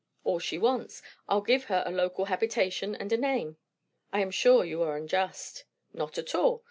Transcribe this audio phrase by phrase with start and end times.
[0.23, 1.03] "All she wants.
[1.29, 3.57] I'll give her a local habitation and a name."
[4.11, 6.59] "I am sure you are unjust." "Not at all.